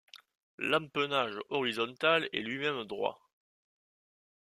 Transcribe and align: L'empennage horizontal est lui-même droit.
L'empennage 0.57 1.37
horizontal 1.51 2.27
est 2.33 2.39
lui-même 2.41 2.85
droit. 2.85 3.21